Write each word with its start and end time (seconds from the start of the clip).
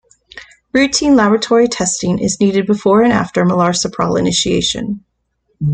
Routine 0.73 1.15
laboratory 1.15 1.67
testing 1.67 2.17
is 2.17 2.39
needed 2.39 2.65
before 2.65 3.03
and 3.03 3.13
after 3.13 3.45
melarsoprol 3.45 4.17
initiation. 4.17 5.05